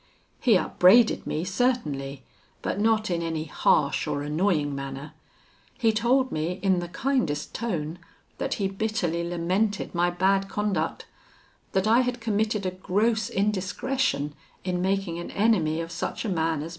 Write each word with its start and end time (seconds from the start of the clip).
He 0.39 0.57
upbraided 0.57 1.27
me 1.27 1.43
certainly, 1.43 2.23
but 2.63 2.79
not 2.79 3.11
in 3.11 3.21
any 3.21 3.45
harsh 3.45 4.07
or 4.07 4.23
annoying 4.23 4.73
manner. 4.73 5.13
He 5.77 5.91
told 5.91 6.31
me, 6.31 6.59
in 6.63 6.79
the 6.79 6.87
kindest 6.87 7.53
tone, 7.53 7.99
that 8.39 8.55
he 8.55 8.67
bitterly 8.67 9.23
lamented 9.23 9.93
my 9.93 10.09
bad 10.09 10.49
conduct; 10.49 11.05
that 11.73 11.85
I 11.85 11.99
had 11.99 12.19
committed 12.19 12.65
a 12.65 12.71
gross 12.71 13.29
indiscretion 13.29 14.33
in 14.63 14.81
making 14.81 15.19
an 15.19 15.29
enemy 15.29 15.79
of 15.81 15.91
such 15.91 16.25
a 16.25 16.29
man 16.29 16.63
as 16.63 16.69
M. 16.69 16.69